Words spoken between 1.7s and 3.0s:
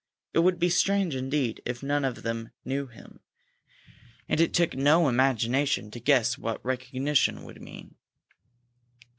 none of them knew